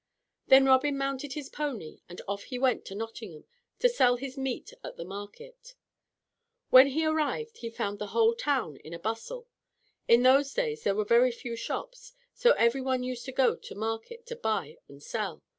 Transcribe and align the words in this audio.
Then 0.47 0.65
Robin 0.65 0.97
mounted 0.97 1.33
his 1.33 1.47
pony 1.51 1.99
and 2.09 2.23
off 2.27 2.45
he 2.45 2.57
went 2.57 2.85
to 2.85 2.95
Nottingham 2.95 3.45
to 3.77 3.87
sell 3.87 4.15
his 4.15 4.35
meat 4.35 4.73
at 4.83 4.97
the 4.97 5.05
market. 5.05 5.75
When 6.71 6.87
he 6.87 7.05
arrived 7.05 7.57
he 7.59 7.69
found 7.69 7.99
the 7.99 8.07
whole 8.07 8.33
town 8.33 8.77
in 8.77 8.95
a 8.95 8.99
bustle. 8.99 9.47
In 10.07 10.23
those 10.23 10.55
days 10.55 10.81
there 10.85 10.95
were 10.95 11.05
very 11.05 11.29
few 11.31 11.55
shops, 11.55 12.13
so 12.33 12.53
every 12.53 12.81
one 12.81 13.03
used 13.03 13.25
to 13.25 13.31
go 13.31 13.55
to 13.55 13.75
market 13.75 14.25
to 14.25 14.35
buy 14.35 14.79
and 14.87 15.03
sell. 15.03 15.43